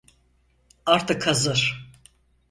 [0.85, 1.91] Artık hazır.